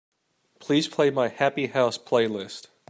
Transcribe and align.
Please 0.59 0.87
play 0.87 1.11
my 1.11 1.27
Happy 1.27 1.67
House 1.67 1.99
playlist. 1.99 2.69